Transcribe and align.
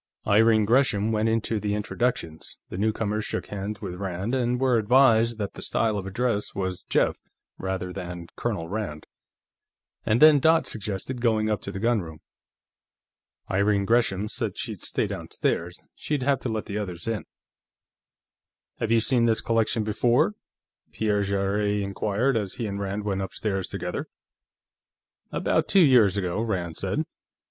Irene 0.25 0.65
Gresham 0.65 1.11
went 1.11 1.29
into 1.29 1.59
the 1.59 1.75
introductions, 1.75 2.57
the 2.69 2.77
newcomers 2.79 3.23
shook 3.23 3.45
hands 3.49 3.81
with 3.83 3.93
Rand 3.93 4.33
and 4.33 4.59
were 4.59 4.79
advised 4.79 5.37
that 5.37 5.53
the 5.53 5.61
style 5.61 5.95
of 5.95 6.07
address 6.07 6.55
was 6.55 6.81
"Jeff," 6.85 7.19
rather 7.59 7.93
than 7.93 8.25
"Colonel 8.35 8.67
Rand," 8.67 9.05
and 10.03 10.19
then 10.19 10.39
Dot 10.39 10.65
suggested 10.65 11.21
going 11.21 11.51
up 11.51 11.61
to 11.61 11.71
the 11.71 11.77
gunroom. 11.77 12.17
Irene 13.51 13.85
Gresham 13.85 14.27
said 14.27 14.57
she'd 14.57 14.81
stay 14.81 15.05
downstairs; 15.05 15.83
she'd 15.93 16.23
have 16.23 16.39
to 16.39 16.49
let 16.49 16.65
the 16.65 16.79
others 16.79 17.07
in. 17.07 17.25
"Have 18.79 18.89
you 18.89 19.01
seen 19.01 19.25
this 19.27 19.39
collection 19.39 19.83
before?" 19.83 20.33
Pierre 20.91 21.21
Jarrett 21.21 21.79
inquired 21.79 22.35
as 22.35 22.55
he 22.55 22.65
and 22.65 22.79
Rand 22.79 23.03
went 23.03 23.21
upstairs 23.21 23.67
together. 23.67 24.07
"About 25.31 25.67
two 25.67 25.81
years 25.83 26.17
ago," 26.17 26.41
Rand 26.41 26.77
said. 26.77 27.03